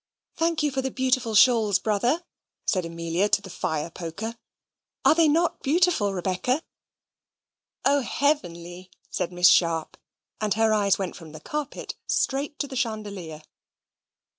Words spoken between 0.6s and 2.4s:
you for the beautiful shawls, brother,"